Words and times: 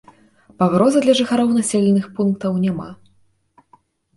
Пагрозы 0.61 1.01
для 1.03 1.15
жыхароў 1.19 1.49
населеных 1.59 2.05
пунктаў 2.17 2.59
няма. 2.65 2.89